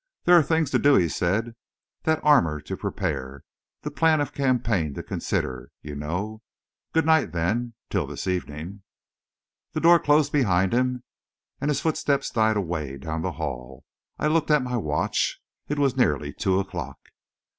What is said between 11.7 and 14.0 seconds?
footsteps died away down the hall.